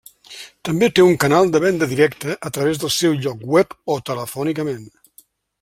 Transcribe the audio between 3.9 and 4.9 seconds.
o telefònicament.